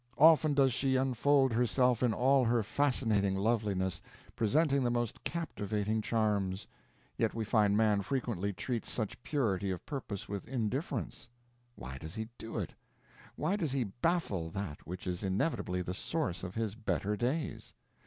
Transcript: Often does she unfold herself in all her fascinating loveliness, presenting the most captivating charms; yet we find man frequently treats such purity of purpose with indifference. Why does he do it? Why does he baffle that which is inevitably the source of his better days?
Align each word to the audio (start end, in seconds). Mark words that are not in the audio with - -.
Often 0.17 0.55
does 0.55 0.73
she 0.73 0.95
unfold 0.95 1.53
herself 1.53 2.01
in 2.01 2.11
all 2.11 2.43
her 2.43 2.63
fascinating 2.63 3.35
loveliness, 3.35 4.01
presenting 4.35 4.83
the 4.83 4.89
most 4.89 5.23
captivating 5.23 6.01
charms; 6.01 6.67
yet 7.19 7.35
we 7.35 7.45
find 7.45 7.77
man 7.77 8.01
frequently 8.01 8.51
treats 8.51 8.89
such 8.89 9.21
purity 9.21 9.69
of 9.69 9.85
purpose 9.85 10.27
with 10.27 10.47
indifference. 10.47 11.29
Why 11.75 11.99
does 11.99 12.15
he 12.15 12.29
do 12.39 12.57
it? 12.57 12.73
Why 13.35 13.55
does 13.55 13.73
he 13.73 13.83
baffle 14.01 14.49
that 14.49 14.87
which 14.87 15.05
is 15.05 15.21
inevitably 15.21 15.83
the 15.83 15.93
source 15.93 16.43
of 16.43 16.55
his 16.55 16.73
better 16.73 17.15
days? 17.15 17.75